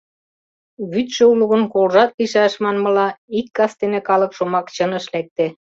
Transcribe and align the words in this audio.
Вӱдшӧ 0.91 1.23
уло 1.31 1.45
гын, 1.51 1.63
колжат 1.73 2.09
лийшаш, 2.17 2.53
манмыла, 2.63 3.07
ик 3.39 3.47
кастене 3.57 3.99
калык 4.07 4.31
шомак 4.37 4.67
чыныш 4.75 5.05
лекте. 5.13 5.45